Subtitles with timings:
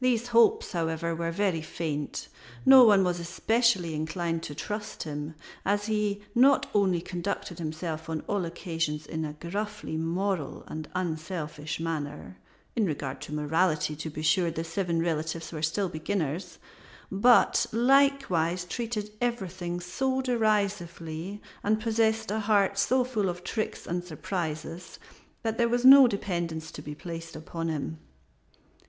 [0.00, 2.28] These hopes, however, were very faint.
[2.64, 8.20] No one was especially inclined to trust him, as he not only conducted himself on
[8.28, 12.38] all occasions in a gruffly moral and unselfish manner
[12.76, 16.58] in regard to morality, to be sure, the seven relatives were still beginners
[17.10, 24.04] but likewise treated everything so derisively and possessed a heart so full of tricks and
[24.04, 25.00] surprises
[25.42, 27.98] that there was no dependence to be placed upon him.